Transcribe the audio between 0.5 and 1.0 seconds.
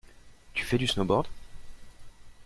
Tu fais du